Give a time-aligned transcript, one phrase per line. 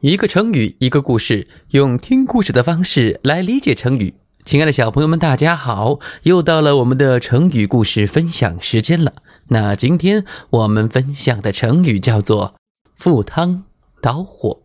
[0.00, 4.14] 一个成语，一个故事，用听故事的方式来理解成语。
[4.46, 6.00] 亲爱的小朋友们，大家好！
[6.22, 9.12] 又到了我们的成语故事分享时间了。
[9.48, 12.54] 那今天我们分享的成语叫做
[12.96, 13.64] “赴汤
[14.00, 14.62] 蹈火”。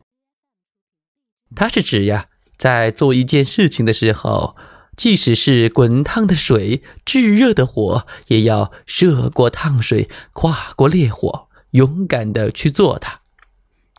[1.54, 4.56] 它是指呀，在做一件事情的时候，
[4.96, 13.20] 即使是滚烫的水、炙热的火，也要涉过烫水，跨过烈火，勇敢的去做它。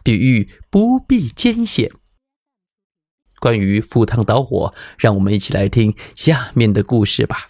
[0.07, 1.91] 比喻不必艰险。
[3.41, 7.48] 关于赴汤蹈火，让我们一起来听下面的故事吧。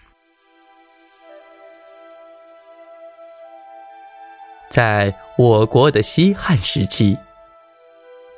[4.70, 7.18] 在我国的西汉时期，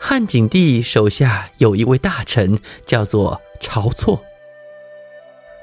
[0.01, 4.25] 汉景帝手下有一位大臣，叫做晁错。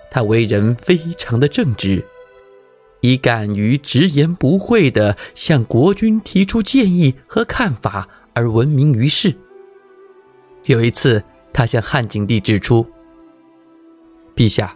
[0.09, 2.05] 他为人非常的正直。
[3.01, 9.35] 以敢于直言不讳的向国君提出建议和看法而闻名于世。
[10.65, 12.85] 有一次，他向汉景帝指出
[14.35, 14.75] ：“陛下，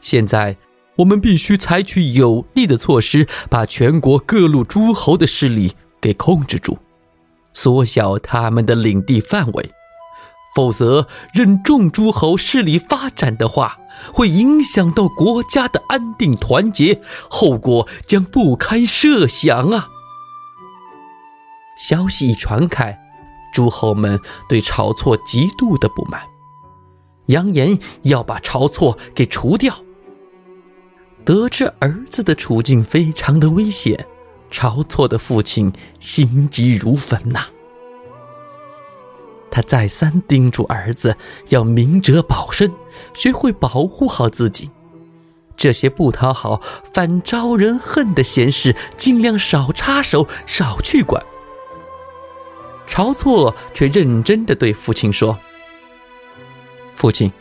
[0.00, 0.56] 现在
[0.98, 6.78] 我们必须采取有力的措施，把全国各路诸侯的势力给控制住，
[7.54, 9.70] 缩小他们的领地范围。”
[10.54, 13.78] 否则，任众诸侯势力发展的话，
[14.12, 19.88] 会影响到国家的安定团结，后果将不堪设想啊！
[21.82, 22.96] 消息一传开，
[23.52, 26.22] 诸侯们对晁错极度的不满，
[27.26, 29.74] 扬言要把晁错给除掉。
[31.24, 34.06] 得知儿子的处境非常的危险，
[34.48, 37.46] 晁错的父亲心急如焚呐。
[39.50, 41.16] 他再三叮嘱儿子
[41.48, 42.72] 要明哲保身，
[43.12, 44.70] 学会保护好自己。
[45.56, 46.62] 这些不讨好、
[46.94, 51.20] 反招人恨的闲事，尽量少插手、少去管。
[52.92, 55.38] 晁错却认真的对父亲说
[56.94, 57.32] ：“父亲，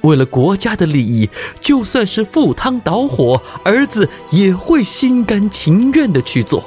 [0.00, 1.28] 为了国家的利益，
[1.60, 6.64] 就算是赴汤蹈火，儿子也会心甘情愿的去做。”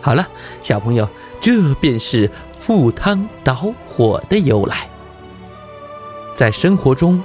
[0.00, 0.28] 好了，
[0.62, 1.08] 小朋友。
[1.38, 4.88] 这便是赴汤蹈火的由来。
[6.34, 7.22] 在生活中，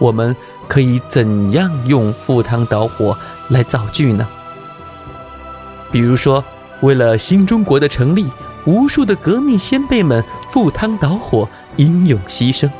[0.00, 0.34] 我们
[0.66, 3.16] 可以怎样用赴汤蹈火
[3.48, 4.26] 来造句呢？
[5.92, 6.44] 比如说，
[6.80, 8.30] 为了新中国的成立，
[8.64, 12.70] 无数的革命先辈们赴汤蹈火，英勇牺牲。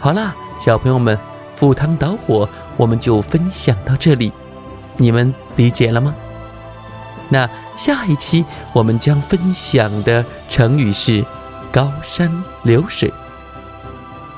[0.00, 1.18] 好啦，小朋友们，
[1.54, 4.32] 赴汤蹈火，我们就分享到这里，
[4.96, 6.14] 你们理解了吗？
[7.28, 11.24] 那下一期我们将分享的成语是
[11.72, 13.12] “高山流水”。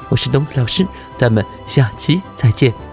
[0.09, 0.87] 我是东子老师，
[1.17, 2.86] 咱们下期再见。